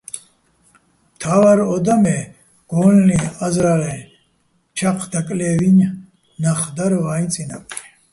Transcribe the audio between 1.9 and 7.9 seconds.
მე გო́ლლი, აზრა́ლეჼ, ჩაჴ დაკლე́ვი́ნი ნახ დარ ვაიჼ წინაპრი.